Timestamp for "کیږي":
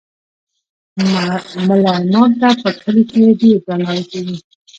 4.11-4.37